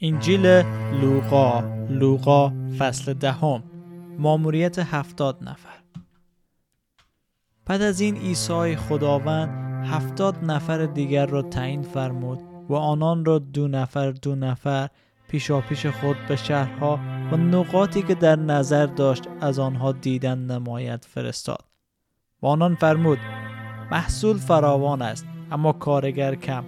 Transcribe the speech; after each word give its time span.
انجیل 0.00 0.46
لوقا 1.00 1.60
لوقا 1.90 2.52
فصل 2.78 3.12
دهم 3.12 3.62
ماموریت 4.18 4.78
هفتاد 4.78 5.38
نفر. 5.42 5.78
بعد 7.66 7.82
از 7.82 8.00
این 8.00 8.16
عیسی 8.16 8.76
خداوند 8.76 9.48
هفتاد 9.86 10.44
نفر 10.44 10.86
دیگر 10.86 11.26
را 11.26 11.42
تعیین 11.42 11.82
فرمود 11.82 12.38
و 12.68 12.74
آنان 12.74 13.24
را 13.24 13.38
دو 13.38 13.68
نفر 13.68 14.10
دو 14.10 14.34
نفر 14.34 14.88
پیشا 15.28 15.60
پیش 15.60 15.86
خود 15.86 16.16
به 16.28 16.36
شهرها 16.36 17.00
و 17.32 17.36
نقاطی 17.36 18.02
که 18.02 18.14
در 18.14 18.36
نظر 18.36 18.86
داشت 18.86 19.24
از 19.40 19.58
آنها 19.58 19.92
دیدن 19.92 20.38
نماید 20.38 21.04
فرستاد. 21.04 21.64
و 22.42 22.46
آنان 22.46 22.74
فرمود 22.74 23.18
محصول 23.90 24.36
فراوان 24.36 25.02
است 25.02 25.26
اما 25.50 25.72
کارگر 25.72 26.34
کم. 26.34 26.64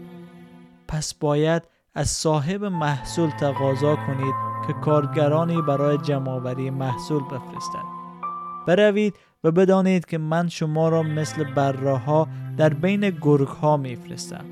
پس 0.88 1.14
باید 1.14 1.62
از 1.94 2.10
صاحب 2.10 2.64
محصول 2.64 3.30
تقاضا 3.30 3.96
کنید 3.96 4.34
که 4.66 4.72
کارگرانی 4.72 5.62
برای 5.62 5.98
جمعآوری 5.98 6.70
محصول 6.70 7.22
بفرستد. 7.22 7.84
بروید 8.66 9.14
و 9.44 9.50
بدانید 9.50 10.06
که 10.06 10.18
من 10.18 10.48
شما 10.48 10.88
را 10.88 11.02
مثل 11.02 11.54
براها 11.54 12.28
در 12.56 12.74
بین 12.74 13.10
گرگ 13.10 13.48
ها 13.48 13.76
میفرستم. 13.76 14.44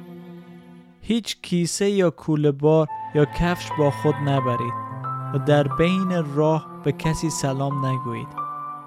هیچ 1.01 1.41
کیسه 1.43 1.91
یا 1.91 2.11
کوله 2.11 2.53
بار 2.53 2.89
یا 3.15 3.25
کفش 3.25 3.69
با 3.79 3.91
خود 3.91 4.15
نبرید 4.15 4.75
و 5.35 5.39
در 5.39 5.69
بین 5.69 6.35
راه 6.35 6.67
به 6.85 6.93
کسی 6.93 7.31
سلام 7.31 7.87
نگویید 7.87 8.29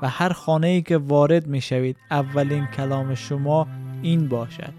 و 0.01 0.09
هر 0.09 0.33
خانه 0.33 0.67
ای 0.67 0.81
که 0.81 0.97
وارد 0.97 1.47
می 1.47 1.61
شوید 1.61 1.97
اولین 2.11 2.65
کلام 2.65 3.15
شما 3.15 3.67
این 4.01 4.27
باشد. 4.27 4.73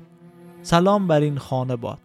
سلام 0.62 1.06
بر 1.06 1.20
این 1.20 1.38
خانه 1.38 1.76
باد. 1.76 1.98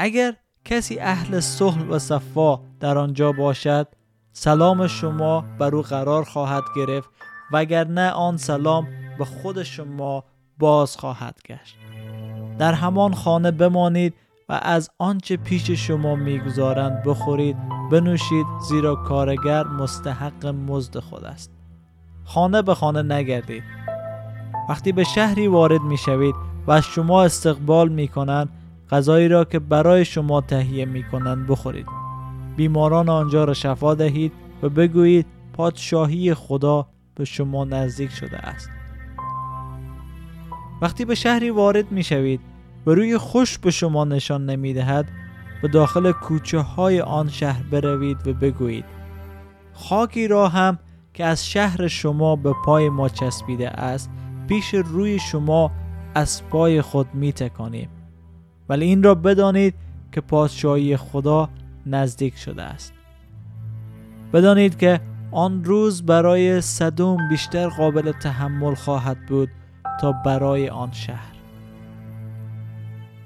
اگر 0.00 0.34
کسی 0.64 0.98
اهل 0.98 1.40
صلح 1.40 1.84
و 1.88 1.98
صفا 1.98 2.60
در 2.80 2.98
آنجا 2.98 3.32
باشد 3.32 3.88
سلام 4.32 4.86
شما 4.86 5.44
بر 5.58 5.74
او 5.74 5.82
قرار 5.82 6.24
خواهد 6.24 6.62
گرفت 6.76 7.10
وگرنه 7.52 8.10
آن 8.10 8.36
سلام 8.36 8.88
به 9.18 9.24
خود 9.24 9.62
شما 9.62 10.24
باز 10.58 10.96
خواهد 10.96 11.38
گشت. 11.48 11.76
در 12.58 12.72
همان 12.72 13.14
خانه 13.14 13.50
بمانید 13.50 14.14
و 14.48 14.60
از 14.62 14.90
آنچه 14.98 15.36
پیش 15.36 15.70
شما 15.70 16.14
می‌گذارند 16.14 17.02
بخورید 17.02 17.56
بنوشید 17.90 18.46
زیرا 18.68 18.96
کارگر 18.96 19.64
مستحق 19.64 20.46
مزد 20.46 20.98
خود 20.98 21.24
است. 21.24 21.50
خانه 22.24 22.62
به 22.62 22.74
خانه 22.74 23.02
نگردید. 23.02 23.62
وقتی 24.68 24.92
به 24.92 25.04
شهری 25.04 25.48
وارد 25.48 25.80
می‌شوید 25.80 26.34
و 26.66 26.70
از 26.70 26.84
شما 26.84 27.22
استقبال 27.24 27.88
می‌کنند 27.88 28.48
غذایی 28.90 29.28
را 29.28 29.44
که 29.44 29.58
برای 29.58 30.04
شما 30.04 30.40
تهیه 30.40 30.84
می 30.84 31.04
کنند 31.04 31.46
بخورید. 31.46 31.86
بیماران 32.56 33.08
آنجا 33.08 33.44
را 33.44 33.54
شفا 33.54 33.94
دهید 33.94 34.32
و 34.62 34.68
بگویید 34.68 35.26
پادشاهی 35.52 36.34
خدا 36.34 36.86
به 37.14 37.24
شما 37.24 37.64
نزدیک 37.64 38.10
شده 38.10 38.38
است. 38.38 38.70
وقتی 40.82 41.04
به 41.04 41.14
شهری 41.14 41.50
وارد 41.50 41.92
می 41.92 42.02
شوید 42.02 42.40
و 42.86 42.90
روی 42.90 43.18
خوش 43.18 43.58
به 43.58 43.70
شما 43.70 44.04
نشان 44.04 44.46
نمی 44.46 44.74
دهد 44.74 45.08
به 45.62 45.68
داخل 45.68 46.12
کوچه 46.12 46.58
های 46.58 47.00
آن 47.00 47.28
شهر 47.28 47.62
بروید 47.62 48.26
و 48.26 48.32
بگویید 48.32 48.84
خاکی 49.72 50.28
را 50.28 50.48
هم 50.48 50.78
که 51.14 51.24
از 51.24 51.46
شهر 51.46 51.88
شما 51.88 52.36
به 52.36 52.54
پای 52.64 52.88
ما 52.88 53.08
چسبیده 53.08 53.68
است 53.68 54.10
پیش 54.48 54.74
روی 54.74 55.18
شما 55.18 55.70
از 56.14 56.42
پای 56.48 56.82
خود 56.82 57.14
می 57.14 57.32
تکانیم 57.32 57.88
ولی 58.68 58.84
این 58.84 59.02
را 59.02 59.14
بدانید 59.14 59.74
که 60.12 60.20
پادشاهی 60.20 60.96
خدا 60.96 61.48
نزدیک 61.86 62.36
شده 62.36 62.62
است. 62.62 62.92
بدانید 64.32 64.78
که 64.78 65.00
آن 65.30 65.64
روز 65.64 66.02
برای 66.02 66.60
صدوم 66.60 67.28
بیشتر 67.28 67.68
قابل 67.68 68.12
تحمل 68.12 68.74
خواهد 68.74 69.26
بود 69.26 69.48
تا 70.00 70.12
برای 70.12 70.68
آن 70.68 70.92
شهر. 70.92 71.34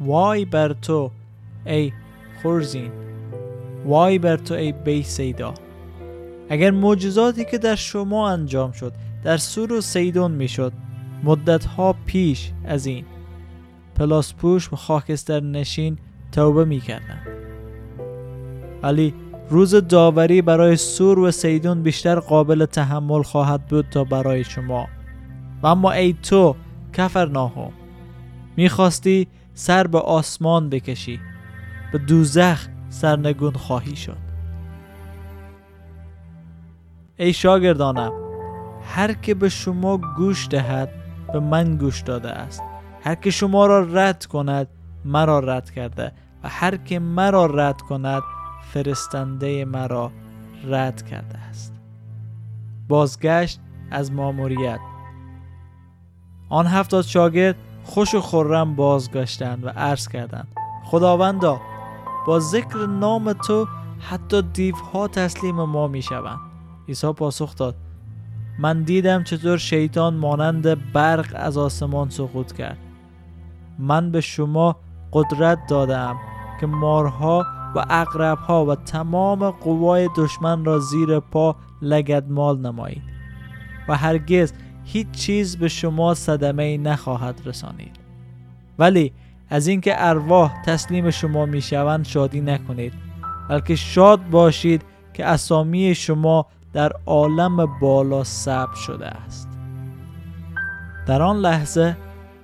وای 0.01 0.45
بر 0.45 0.73
تو 0.73 1.11
ای 1.67 1.93
خورزین! 2.43 2.91
وای 3.87 4.19
بر 4.19 4.37
تو 4.37 4.55
ای 4.55 4.73
بی 4.73 5.03
سیدا 5.03 5.55
اگر 6.49 6.71
معجزاتی 6.71 7.45
که 7.45 7.59
در 7.59 7.75
شما 7.75 8.31
انجام 8.31 8.73
شد 8.73 8.93
در 9.25 9.37
سور 9.37 9.73
و 9.73 9.81
سیدون 9.81 10.31
می‌شد 10.31 10.73
مدتها 11.25 11.95
پیش 12.07 12.53
از 12.65 12.87
این 12.87 13.05
پوش 14.39 14.73
و 14.73 14.77
خاکستر 14.77 15.41
نشین 15.41 15.99
توبه 16.33 16.65
می 16.65 16.81
کردن. 16.81 17.23
ولی 18.83 19.15
روز 19.51 19.75
داوری 19.75 20.43
برای 20.43 20.77
سور 20.77 21.19
و 21.19 21.31
سیدون 21.31 21.83
بیشتر 21.83 22.21
قابل 22.21 22.65
تحمل 22.65 23.23
خواهد 23.23 23.67
بود 23.67 23.89
تا 23.91 24.05
برای 24.05 24.45
شما. 24.45 24.89
و 25.63 25.67
اما 25.67 25.93
ای 25.93 26.13
تو 26.13 26.57
کفر 26.93 27.27
ناهم 27.27 27.73
می‌خواستی 28.57 29.29
سر 29.55 29.87
به 29.87 29.99
آسمان 29.99 30.69
بکشی. 30.69 31.21
به 31.93 31.99
دوزخ 31.99 32.69
سرنگون 32.89 33.53
خواهی 33.53 33.97
شد. 33.97 34.17
ای 37.17 37.33
شاگردانم 37.33 38.13
هر 38.83 39.13
که 39.13 39.35
به 39.35 39.49
شما 39.49 39.99
گوش 40.17 40.49
دهد 40.49 40.89
به 41.33 41.41
من 41.41 41.77
گوش 41.77 42.01
داده 42.01 42.31
است. 42.31 42.63
هر 43.05 43.15
که 43.15 43.31
شما 43.31 43.67
را 43.67 43.81
رد 43.81 44.27
کند 44.27 44.69
مرا 45.05 45.39
رد 45.39 45.71
کرده. 45.71 46.13
و 46.45 46.49
هر 46.49 46.77
که 46.77 46.99
مرا 46.99 47.47
رد 47.47 47.81
کند 47.81 48.23
فرستنده 48.73 49.65
مرا 49.65 50.13
رد 50.65 51.03
کرده 51.03 51.39
است. 51.39 51.75
بازگشت 52.89 53.61
از 53.91 54.13
ماموریت. 54.13 54.81
آن 56.49 56.67
هفتاد 56.67 57.05
شاگرد 57.05 57.57
خوش 57.85 58.15
و 58.15 58.21
خورم 58.21 58.77
بازگشتند 58.77 59.65
و 59.65 59.69
عرض 59.69 60.09
کردند 60.09 60.49
خداوندا 60.85 61.61
با 62.27 62.41
ذکر 62.41 62.87
نام 62.87 63.33
تو 63.33 63.69
حتی 64.01 64.43
دیوها 64.43 65.09
تسلیم 65.09 65.55
ما 65.55 65.89
می 65.89 66.03
شوند. 66.03 66.39
عیسی 66.89 67.13
پاسخ 67.13 67.57
داد 67.57 67.75
من 68.59 68.83
دیدم 68.83 69.25
چطور 69.25 69.59
شیطان 69.59 70.15
مانند 70.15 70.93
برق 70.93 71.33
از 71.35 71.59
آسمان 71.59 72.11
سقوط 72.11 72.53
کرد. 72.53 72.79
من 73.83 74.11
به 74.11 74.21
شما 74.21 74.77
قدرت 75.13 75.59
دادم 75.69 76.17
که 76.61 76.67
مارها 76.67 77.47
و 77.75 77.85
اقربها 77.91 78.67
و 78.67 78.75
تمام 78.75 79.51
قوای 79.51 80.11
دشمن 80.17 80.65
را 80.65 80.79
زیر 80.79 81.21
پا 81.21 81.57
لگدمال 81.83 82.59
نمایید 82.59 83.03
و 83.89 83.97
هرگز 83.97 84.53
هیچ 84.85 85.11
چیز 85.11 85.57
به 85.57 85.69
شما 85.69 86.15
صدمه 86.15 86.79
نخواهد 86.79 87.41
رسانید. 87.45 87.97
ولی 88.79 89.13
از 89.51 89.67
اینکه 89.67 89.95
ارواح 89.97 90.63
تسلیم 90.63 91.11
شما 91.11 91.47
می‌شوند 91.47 92.05
شادی 92.05 92.41
نکنید 92.41 92.93
بلکه 93.49 93.77
شاد 93.77 94.31
باشید 94.31 94.85
که 95.15 95.27
اسامی 95.27 95.95
شما 95.95 96.47
در 96.73 96.93
عالم 97.07 97.79
بالا 97.81 98.25
ثبت 98.25 98.75
شده 98.75 99.07
است. 99.07 99.49
در 101.07 101.23
آن 101.23 101.37
لحظه 101.37 101.97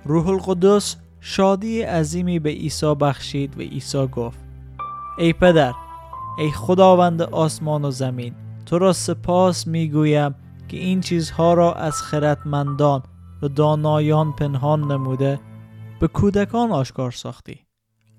روح 0.04 0.28
القدس 0.28 0.96
شادی 1.20 1.82
عظیمی 1.82 2.38
به 2.38 2.50
عیسی 2.50 2.94
بخشید 2.94 3.58
و 3.58 3.60
عیسی 3.60 4.06
گفت 4.06 4.38
ای 5.18 5.32
پدر 5.32 5.72
ای 6.38 6.50
خداوند 6.50 7.22
آسمان 7.22 7.84
و 7.84 7.90
زمین 7.90 8.34
تو 8.66 8.78
را 8.78 8.92
سپاس 8.92 9.66
می‌گویم 9.66 10.34
که 10.68 10.76
این 10.76 11.00
چیزها 11.00 11.54
را 11.54 11.72
از 11.72 12.02
خردمندان 12.02 13.02
و 13.42 13.48
دانایان 13.48 14.32
پنهان 14.32 14.92
نموده 14.92 15.40
به 16.00 16.08
کودکان 16.08 16.70
آشکار 16.70 17.10
ساختی. 17.10 17.60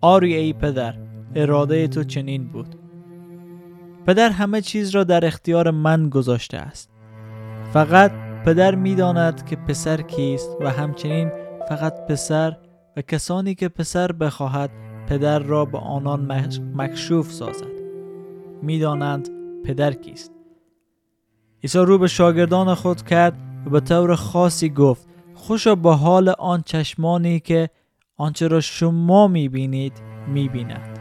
آری 0.01 0.35
ای 0.35 0.53
پدر 0.53 0.95
اراده 1.35 1.87
تو 1.87 2.03
چنین 2.03 2.47
بود. 2.47 2.75
پدر 4.05 4.29
همه 4.29 4.61
چیز 4.61 4.89
را 4.89 5.03
در 5.03 5.25
اختیار 5.25 5.71
من 5.71 6.09
گذاشته 6.09 6.57
است. 6.57 6.89
فقط 7.73 8.11
پدر 8.45 8.75
می‌داند 8.75 9.45
که 9.45 9.55
پسر 9.55 10.01
کیست 10.01 10.49
و 10.61 10.69
همچنین 10.69 11.31
فقط 11.69 11.93
پسر 12.09 12.57
کسانی 13.01 13.55
که 13.55 13.69
پسر 13.69 14.11
بخواهد 14.11 14.69
پدر 15.07 15.39
را 15.39 15.65
به 15.65 15.77
آنان 15.77 16.49
مکشوف 16.75 17.31
سازد. 17.31 17.79
می‌دانند 18.61 19.29
پدر 19.65 19.93
کیست. 19.93 20.31
عیسی 21.63 21.79
رو 21.79 21.97
به 21.97 22.07
شاگردان 22.07 22.73
خود 22.73 23.01
کرد 23.01 23.37
و 23.65 23.69
به 23.69 23.79
طور 23.79 24.15
خاصی 24.15 24.69
گفت 24.69 25.07
خوشا 25.33 25.75
به 25.75 25.95
حال 25.95 26.29
آن 26.29 26.61
چشمانی 26.61 27.39
که 27.39 27.69
آنچه 28.17 28.47
را 28.47 28.59
شما 28.59 29.27
می‌بینید 29.27 29.93
می‌بیند. 30.27 30.99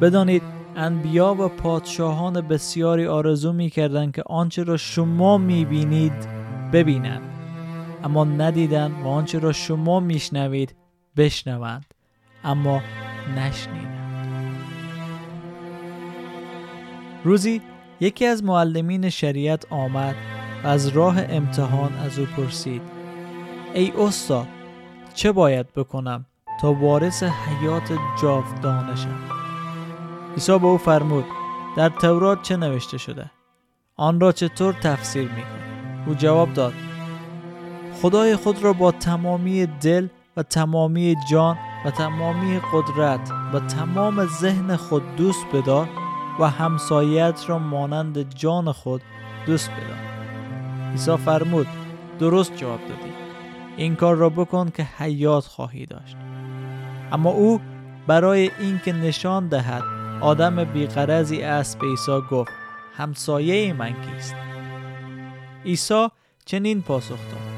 بدانید 0.00 0.42
انبیا 0.76 1.34
و 1.34 1.48
پادشاهان 1.48 2.40
بسیاری 2.40 3.06
آرزو 3.06 3.52
می‌کردند 3.52 4.14
که 4.14 4.22
آنچه 4.26 4.62
را 4.62 4.76
شما 4.76 5.38
می‌بینید 5.38 6.28
ببینند. 6.72 7.30
اما 8.04 8.24
ندیدند 8.24 8.92
و 9.04 9.08
آنچه 9.08 9.38
را 9.38 9.52
شما 9.52 10.00
میشنوید 10.00 10.74
بشنوند 11.16 11.94
اما 12.44 12.82
نشنیدند. 13.36 13.94
روزی 17.24 17.60
یکی 18.00 18.26
از 18.26 18.44
معلمین 18.44 19.10
شریعت 19.10 19.72
آمد 19.72 20.14
و 20.64 20.66
از 20.66 20.88
راه 20.88 21.16
امتحان 21.28 21.92
از 21.92 22.18
او 22.18 22.26
پرسید 22.26 22.82
ای 23.74 23.92
استاد 23.98 24.48
چه 25.14 25.32
باید 25.32 25.72
بکنم 25.72 26.26
تا 26.60 26.72
وارث 26.72 27.22
حیات 27.22 27.92
جاودانه 28.22 28.96
شم 28.96 29.18
عیسی 30.34 30.58
به 30.58 30.66
او 30.66 30.78
فرمود 30.78 31.24
در 31.76 31.88
تورات 31.88 32.42
چه 32.42 32.56
نوشته 32.56 32.98
شده؟ 32.98 33.30
آن 33.96 34.20
را 34.20 34.32
چطور 34.32 34.72
تفسیر 34.72 35.28
می‌کنی 35.28 36.04
او 36.06 36.14
جواب 36.14 36.52
داد 36.52 36.74
خدای 38.02 38.36
خود 38.36 38.62
را 38.62 38.72
با 38.72 38.92
تمامی 38.92 39.66
دل 39.66 40.08
و 40.36 40.42
تمامی 40.42 41.16
جان 41.30 41.58
و 41.84 41.90
تمامی 41.90 42.60
قدرت 42.72 43.30
و 43.52 43.60
تمام 43.60 44.26
ذهن 44.26 44.76
خود 44.76 45.16
دوست 45.16 45.46
بدار 45.52 45.88
و 46.40 46.50
همسایت 46.50 47.44
را 47.46 47.58
مانند 47.58 48.34
جان 48.34 48.72
خود 48.72 49.02
دوست 49.46 49.70
بدار 49.70 50.04
عیسی 50.90 51.16
فرمود 51.16 51.66
درست 52.18 52.56
جواب 52.56 52.80
دادی. 52.80 53.12
این 53.76 53.96
کار 53.96 54.16
را 54.16 54.28
بکن 54.28 54.70
که 54.70 54.82
حیات 54.82 55.44
خواهی 55.44 55.86
داشت. 55.86 56.16
اما 57.12 57.30
او 57.30 57.60
برای 58.06 58.50
اینکه 58.60 58.92
نشان 58.92 59.48
دهد 59.48 59.82
آدم 60.20 60.64
بیقرزی 60.64 61.42
است 61.42 61.78
به 61.78 61.86
عیسی 61.86 62.20
گفت 62.30 62.52
همسایه 62.96 63.72
من 63.72 63.92
کیست؟ 63.92 64.34
عیسی 65.64 66.08
چنین 66.44 66.82
پاسخ 66.82 67.08
داد. 67.08 67.53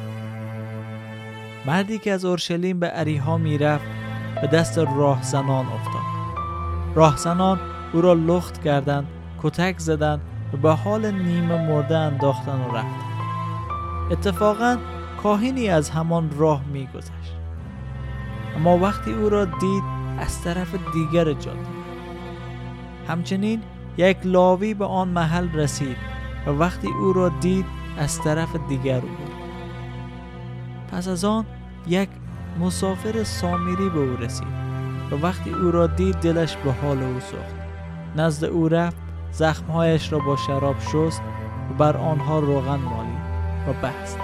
مردی 1.67 1.99
که 1.99 2.13
از 2.13 2.25
اورشلیم 2.25 2.81
به 2.81 2.91
اریها 2.93 3.39
می‌رفت 3.39 3.85
به 4.41 4.47
دست 4.47 4.79
راهزنان 4.79 5.67
افتاد. 5.67 6.03
راهزنان 6.95 7.61
او 7.93 8.01
را 8.01 8.13
لخت 8.13 8.63
کردند 8.65 9.07
کتک 9.43 9.79
زدند 9.79 10.21
و 10.53 10.57
به 10.57 10.73
حال 10.73 11.11
نیمه 11.11 11.67
مرده 11.69 11.97
انداختن 11.97 12.61
و 12.61 12.77
رفتند. 12.77 13.17
اتفاقا 14.11 14.79
کاهینی 15.23 15.69
از 15.69 15.91
همان 15.91 16.31
راه 16.39 16.65
میگذشت. 16.73 17.37
اما 18.57 18.79
وقتی 18.79 19.13
او 19.13 19.29
را 19.29 19.45
دید 19.45 19.85
از 20.19 20.43
طرف 20.43 20.75
دیگر 20.93 21.33
جاده 21.33 21.67
همچنین 23.09 23.63
یک 23.97 24.17
لاوی 24.25 24.75
به 24.75 24.85
آن 24.85 25.09
محل 25.09 25.53
رسید 25.53 25.97
و 26.47 26.51
وقتی 26.51 26.89
او 26.89 27.13
را 27.13 27.29
دید 27.29 27.67
از 27.99 28.23
طرف 28.23 28.57
دیگر 28.69 29.01
بود. 29.01 29.31
پس 30.93 31.09
از 31.09 31.25
آن 31.25 31.45
یک 31.89 32.09
مسافر 32.61 33.25
سامیری 33.25 33.89
به 33.89 33.99
او 33.99 34.17
رسید 34.17 34.49
و 35.11 35.27
وقتی 35.27 35.51
او 35.51 35.71
را 35.71 35.87
دید 35.87 36.15
دلش 36.15 36.57
به 36.57 36.73
حال 36.73 37.03
او 37.03 37.21
سخت 37.21 37.57
نزد 38.17 38.45
او 38.45 38.69
رفت 38.69 38.97
زخمهایش 39.33 40.13
را 40.13 40.19
با 40.19 40.37
شراب 40.37 40.77
شست 40.81 41.23
و 41.71 41.75
بر 41.79 41.97
آنها 41.97 42.39
روغن 42.39 42.77
مالید 42.77 43.27
و 43.69 43.87
بست. 43.87 44.19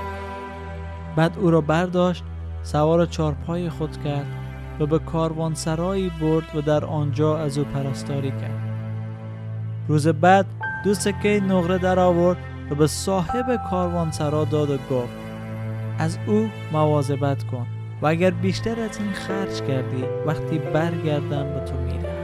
بعد 1.16 1.38
او 1.38 1.50
را 1.50 1.60
برداشت 1.60 2.24
سوار 2.62 3.06
چارپای 3.06 3.70
خود 3.70 4.04
کرد 4.04 4.26
و 4.80 4.86
به 4.86 4.98
کاروان 4.98 5.54
سرایی 5.54 6.10
برد 6.20 6.56
و 6.56 6.60
در 6.60 6.84
آنجا 6.84 7.38
از 7.38 7.58
او 7.58 7.64
پرستاری 7.64 8.30
کرد. 8.30 8.72
روز 9.88 10.08
بعد 10.08 10.46
دو 10.84 10.94
سکه 10.94 11.40
نقره 11.48 11.78
در 11.78 11.98
آورد 11.98 12.38
و 12.70 12.74
به 12.74 12.86
صاحب 12.86 13.60
کاروانسرا 13.70 14.44
داد 14.44 14.70
و 14.70 14.78
گفت 14.90 15.21
از 15.98 16.18
او 16.26 16.50
مواظبت 16.72 17.44
کن 17.44 17.66
و 18.02 18.06
اگر 18.06 18.30
بیشتر 18.30 18.80
از 18.80 18.98
این 18.98 19.12
خرج 19.12 19.62
کردی 19.62 20.04
وقتی 20.26 20.58
برگردم 20.58 21.54
به 21.54 21.60
تو 21.60 21.74
میدم. 21.76 22.22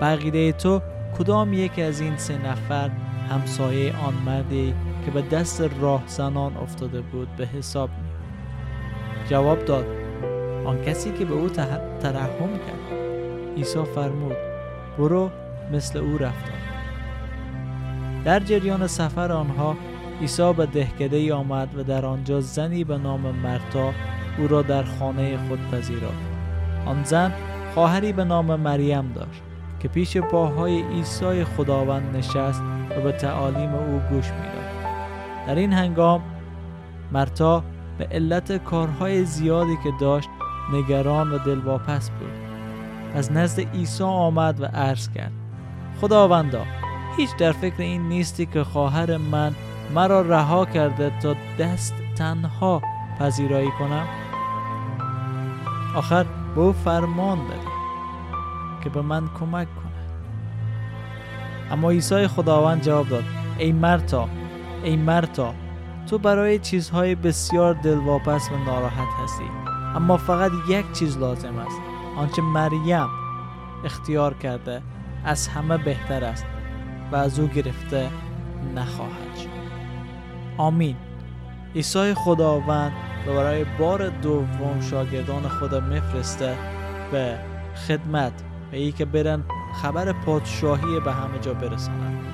بقیده 0.00 0.52
تو 0.52 0.82
کدام 1.18 1.52
یک 1.52 1.78
از 1.78 2.00
این 2.00 2.16
سه 2.16 2.48
نفر 2.48 2.90
همسایه 3.30 3.92
آن 4.06 4.14
مردی 4.26 4.74
که 5.04 5.10
به 5.10 5.22
دست 5.22 5.62
راه 5.80 6.02
زنان 6.06 6.56
افتاده 6.56 7.00
بود 7.00 7.28
به 7.36 7.46
حساب 7.46 7.90
میاد 7.90 8.16
جواب 9.30 9.64
داد 9.64 9.86
آن 10.64 10.84
کسی 10.84 11.12
که 11.12 11.24
به 11.24 11.34
او 11.34 11.48
ترحم 11.48 12.52
کرد. 12.66 12.96
عیسی 13.56 13.84
فرمود 13.94 14.36
برو 14.98 15.30
مثل 15.72 15.98
او 15.98 16.18
رفتار 16.18 16.56
در 18.24 18.40
جریان 18.40 18.86
سفر 18.86 19.32
آنها 19.32 19.76
عیسی 20.20 20.52
به 20.52 20.66
دهکده 20.66 21.34
آمد 21.34 21.78
و 21.78 21.82
در 21.82 22.06
آنجا 22.06 22.40
زنی 22.40 22.84
به 22.84 22.98
نام 22.98 23.20
مرتا 23.20 23.92
او 24.38 24.48
را 24.48 24.62
در 24.62 24.82
خانه 24.82 25.38
خود 25.48 25.58
پذیرفت. 25.70 26.36
آن 26.86 27.04
زن 27.04 27.32
خواهری 27.74 28.12
به 28.12 28.24
نام 28.24 28.60
مریم 28.60 29.12
داشت 29.12 29.42
که 29.80 29.88
پیش 29.88 30.16
پاهای 30.16 30.82
عیسی 30.82 31.44
خداوند 31.44 32.16
نشست 32.16 32.62
و 32.96 33.00
به 33.00 33.12
تعالیم 33.12 33.74
او 33.74 34.00
گوش 34.10 34.30
می‌داد. 34.30 34.66
در 35.46 35.54
این 35.54 35.72
هنگام 35.72 36.22
مرتا 37.12 37.64
به 37.98 38.08
علت 38.10 38.64
کارهای 38.64 39.24
زیادی 39.24 39.76
که 39.84 39.92
داشت 40.00 40.28
نگران 40.72 41.32
و 41.32 41.38
دلواپس 41.38 42.10
بود. 42.10 42.46
از 43.14 43.32
نزد 43.32 43.60
عیسی 43.60 44.04
آمد 44.04 44.60
و 44.60 44.64
عرض 44.64 45.08
کرد 45.08 45.32
خداوندا 46.00 46.62
هیچ 47.16 47.36
در 47.36 47.52
فکر 47.52 47.82
این 47.82 48.08
نیستی 48.08 48.46
که 48.46 48.64
خواهر 48.64 49.16
من 49.16 49.54
مرا 49.94 50.20
رها 50.20 50.64
کرده 50.64 51.12
تا 51.22 51.34
دست 51.58 51.94
تنها 52.16 52.82
پذیرایی 53.18 53.70
کنم؟ 53.78 54.06
آخر 55.96 56.26
به 56.54 56.60
او 56.60 56.72
فرمان 56.72 57.38
بده 57.44 57.76
که 58.84 58.90
به 58.90 59.02
من 59.02 59.28
کمک 59.40 59.68
کند. 59.74 59.86
اما 61.70 61.90
عیسی 61.90 62.26
خداوند 62.26 62.82
جواب 62.82 63.08
داد 63.08 63.24
ای 63.58 63.72
مرتا 63.72 64.28
ای 64.82 64.96
مرتا 64.96 65.54
تو 66.06 66.18
برای 66.18 66.58
چیزهای 66.58 67.14
بسیار 67.14 67.74
دلواپس 67.74 68.50
و 68.52 68.64
ناراحت 68.64 69.08
هستی. 69.24 69.50
اما 69.96 70.16
فقط 70.16 70.52
یک 70.68 70.92
چیز 70.92 71.18
لازم 71.18 71.58
است 71.58 71.80
آنچه 72.16 72.42
مریم 72.42 73.08
اختیار 73.84 74.34
کرده 74.34 74.82
از 75.24 75.48
همه 75.48 75.78
بهتر 75.78 76.24
است 76.24 76.46
و 77.12 77.16
از 77.16 77.40
او 77.40 77.46
گرفته 77.46 78.10
نخواهد 78.74 79.36
شد. 79.36 79.55
آمین. 80.58 80.96
عیسی 81.74 82.14
خداوند 82.14 82.92
و 83.26 83.34
برای 83.34 83.64
بار 83.78 84.08
دوم 84.08 84.80
شاگردان 84.90 85.48
خدا 85.48 85.80
میفرسته 85.80 86.56
به 87.12 87.38
خدمت 87.88 88.32
و 88.72 88.74
ای 88.74 88.92
که 88.92 89.04
برن 89.04 89.44
خبر 89.82 90.12
پادشاهی 90.12 91.00
به 91.04 91.12
همه 91.12 91.38
جا 91.38 91.54
برسانند. 91.54 92.24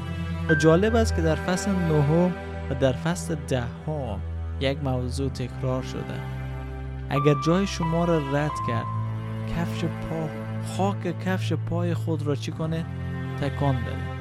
و 0.48 0.54
جالب 0.54 0.96
است 0.96 1.16
که 1.16 1.22
در 1.22 1.34
فصل 1.34 1.70
نهم 1.70 2.32
و 2.70 2.74
در 2.80 2.92
فصل 2.92 3.34
دهم 3.48 4.20
یک 4.60 4.78
موضوع 4.84 5.28
تکرار 5.28 5.82
شده. 5.82 6.20
اگر 7.10 7.34
جای 7.46 7.66
شما 7.66 8.04
را 8.04 8.18
رد 8.18 8.50
کرد 8.68 8.86
کفش 9.56 9.84
پا 9.84 10.28
خاک 10.76 11.24
کفش 11.24 11.52
پای 11.52 11.94
خود 11.94 12.22
را 12.22 12.34
چی 12.34 12.52
کنه؟ 12.52 12.86
تکان 13.40 13.76
بده. 13.76 14.12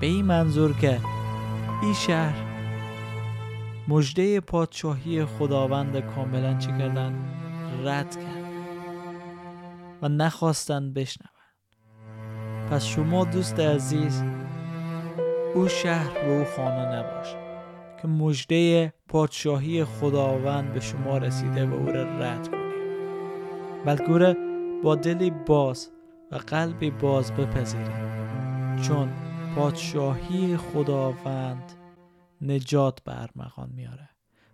به 0.00 0.06
این 0.06 0.24
منظور 0.24 0.72
که 0.72 1.00
این 1.82 1.94
شهر 1.94 2.51
مجده 3.88 4.40
پادشاهی 4.40 5.24
خداوند 5.24 6.00
کاملا 6.00 6.58
چی 6.58 6.66
کردن؟ 6.66 7.14
رد 7.84 8.16
کرد 8.16 8.42
و 10.02 10.08
نخواستند 10.08 10.94
بشنوند 10.94 11.32
پس 12.70 12.84
شما 12.84 13.24
دوست 13.24 13.60
عزیز 13.60 14.22
او 15.54 15.68
شهر 15.68 16.28
و 16.28 16.30
او 16.30 16.44
خانه 16.44 16.96
نباش 16.96 17.34
که 18.02 18.08
مجده 18.08 18.92
پادشاهی 19.08 19.84
خداوند 19.84 20.72
به 20.72 20.80
شما 20.80 21.18
رسیده 21.18 21.66
و 21.66 21.74
او 21.74 21.86
را 21.86 22.18
رد 22.18 22.48
کنید 22.48 22.72
بلکه 23.84 24.36
با 24.82 24.94
دلی 24.94 25.30
باز 25.30 25.90
و 26.32 26.36
قلبی 26.36 26.90
باز 26.90 27.32
بپذیرید 27.32 28.12
چون 28.82 29.08
پادشاهی 29.56 30.56
خداوند 30.56 31.72
نجات 32.42 33.00
به 33.00 33.22
ارمغان 33.22 33.70
میاره. 33.76 34.08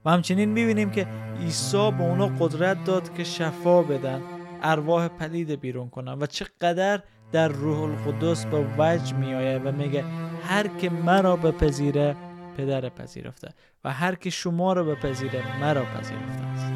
و 0.04 0.11
همچنین 0.11 0.49
می‌بینیم 0.49 0.90
که 0.90 1.07
عیسی 1.40 1.90
به 1.90 2.02
اونا 2.02 2.26
قدرت 2.26 2.85
داد 2.85 3.14
که 3.14 3.25
شفا 3.25 3.83
بدن 3.83 4.23
ارواح 4.62 5.09
پلید 5.09 5.61
بیرون 5.61 5.90
کنن 5.90 6.12
و 6.12 6.26
چقدر 6.26 7.02
در 7.33 7.49
روح 7.49 7.80
القدس 7.80 8.47
به 8.47 8.66
وجه 8.78 9.16
میآید 9.16 9.66
و 9.66 9.73
میگه 9.73 10.04
هر 10.45 10.66
که 10.66 10.90
مرا 10.90 11.37
بپذیره 11.37 12.16
پدر 12.57 12.88
پذیرفته. 12.88 13.54
و 13.85 13.92
هر 13.92 14.14
که 14.14 14.30
شما 14.30 14.73
را 14.73 14.85
بپذیره 14.85 15.61
مرا 15.61 15.85
پذیرفته 15.85 16.45
است. 16.45 16.73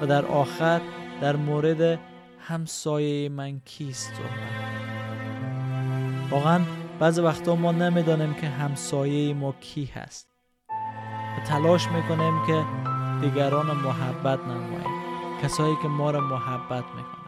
و 0.00 0.06
در 0.06 0.24
آخر 0.24 0.80
در 1.20 1.36
مورد 1.36 1.98
همسایه 2.38 3.28
من 3.28 3.60
کیست؟ 3.60 4.12
واقعا 6.30 6.60
بعض 7.00 7.18
وقتا 7.18 7.54
ما 7.54 7.72
نمی‌دانیم 7.72 8.34
که 8.34 8.46
همسایه 8.46 9.34
ما 9.34 9.52
کی 9.60 9.84
هست. 9.84 10.28
و 11.38 11.46
تلاش 11.46 11.88
می‌کنیم 11.88 12.46
که 12.46 12.64
دیگران 13.20 13.66
محبت 13.66 14.38
نماییم. 14.38 14.98
کسایی 15.42 15.76
که 15.82 15.88
ما 15.88 16.10
را 16.10 16.20
محبت 16.20 16.84
می‌کنن 16.96 17.18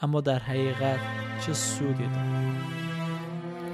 اما 0.00 0.20
در 0.20 0.38
حقیقت 0.38 0.98
چه 1.46 1.52
سودی 1.52 2.06
داره 2.06 2.76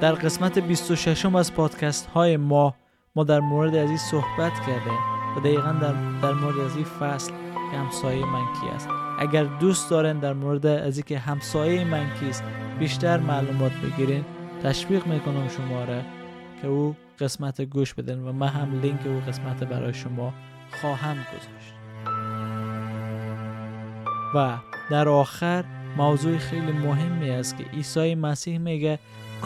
در 0.00 0.12
قسمت 0.12 0.58
26 0.58 1.26
از 1.26 1.54
پادکست 1.54 2.06
های 2.06 2.36
ما 2.36 2.74
ما 3.16 3.24
در 3.24 3.40
مورد 3.40 3.74
از 3.74 3.88
این 3.88 3.98
صحبت 3.98 4.52
کردیم 4.66 4.98
و 5.36 5.40
دقیقا 5.40 5.72
در, 5.72 5.92
در 6.22 6.32
مورد 6.32 6.58
از 6.58 6.76
این 6.76 6.84
فصل 6.84 7.32
که 7.70 7.78
همسایه 7.78 8.26
من 8.26 8.44
کی 8.60 8.68
است. 8.68 8.88
اگر 9.18 9.44
دوست 9.44 9.90
دارین 9.90 10.18
در 10.18 10.32
مورد 10.32 10.66
از 10.66 10.96
اینکه 10.96 11.18
همسایه 11.18 11.84
من 11.84 12.06
کیست 12.20 12.44
بیشتر 12.78 13.18
معلومات 13.18 13.72
بگیرین. 13.72 14.24
تشویق 14.62 15.06
می‌کنم 15.06 15.48
شما 15.48 15.84
را 15.84 16.00
که 16.62 16.68
او 16.68 16.96
قسمت 17.20 17.60
گوش 17.60 17.94
بدن 17.94 18.18
و 18.18 18.32
من 18.32 18.48
هم 18.48 18.80
لینک 18.80 19.00
او 19.06 19.20
قسمت 19.28 19.64
برای 19.64 19.94
شما 19.94 20.32
خواهم 20.80 21.16
گذاشت. 21.16 21.74
و 24.34 24.56
در 24.90 25.08
آخر 25.08 25.64
موضوع 25.96 26.38
خیلی 26.38 26.72
مهمی 26.72 27.30
است 27.30 27.58
که 27.58 27.64
عیسی 27.64 28.14
مسیح 28.14 28.58
میگه 28.58 28.98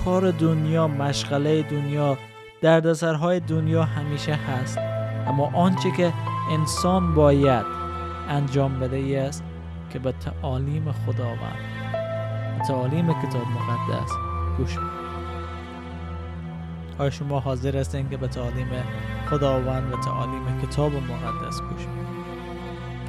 کار 0.04 0.30
دنیا 0.30 0.88
مشغله 0.88 1.62
دنیا 1.62 2.18
دردسرهای 2.60 3.40
دنیا 3.40 3.84
همیشه 3.84 4.34
هست. 4.34 4.78
اما 5.26 5.50
آنچه 5.54 5.90
که 5.90 6.12
انسان 6.50 7.14
باید 7.14 7.66
انجام 8.28 8.80
بده 8.80 8.96
ای 8.96 9.16
است 9.16 9.44
که 9.92 9.98
به 9.98 10.12
تعالیم 10.12 10.92
خداوند 10.92 11.76
تعالیم 12.68 13.06
کتاب 13.06 13.42
مقدس 13.42 14.12
گوش 14.58 14.78
آیا 16.98 17.10
شما 17.10 17.40
حاضر 17.40 17.76
هستین 17.76 18.08
که 18.08 18.16
به 18.16 18.28
تعالیم 18.28 18.68
خداوند 19.30 19.92
و 19.92 19.96
تعالیم 19.96 20.60
کتاب 20.62 20.92
مقدس 20.94 21.60
گوش 21.60 21.86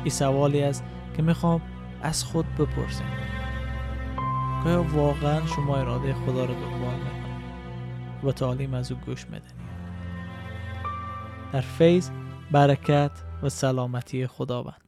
این 0.04 0.10
سوالی 0.10 0.64
است 0.64 0.84
که 1.16 1.22
می‌خوام 1.22 1.62
از 2.02 2.24
خود 2.24 2.46
بپرسیم 2.56 3.08
که 4.64 4.70
واقعا 4.70 5.46
شما 5.46 5.78
اراده 5.78 6.14
خدا 6.14 6.46
رو 6.46 6.54
دنبال 6.54 6.94
می‌کنید 6.94 7.38
و 8.24 8.32
تعالیم 8.32 8.74
از 8.74 8.92
او 8.92 8.98
گوش 9.06 9.26
میدنید 9.26 9.68
در 11.54 11.62
فیض 11.62 12.10
برکت 12.52 13.12
و 13.44 13.50
سلامتی 13.50 14.28
خداوند. 14.28 14.87